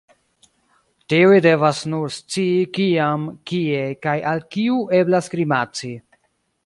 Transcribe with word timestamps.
Tiuj 1.13 1.35
devas 1.45 1.81
nur 1.93 2.15
scii, 2.15 2.63
kiam, 2.77 3.27
kie, 3.51 3.85
kaj 4.07 4.17
al 4.33 4.43
kiu 4.57 4.83
eblas 5.03 5.31
grimaci. 5.35 5.93